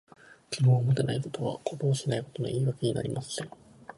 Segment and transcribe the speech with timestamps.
[0.49, 3.51] 希望を持てないことは、行動しないことの言い訳にはなりません。